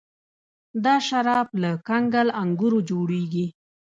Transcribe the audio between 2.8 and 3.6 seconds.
جوړیږي.